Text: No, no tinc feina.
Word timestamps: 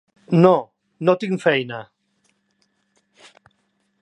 No, 0.45 0.53
no 1.09 1.15
tinc 1.25 1.43
feina. 1.45 1.83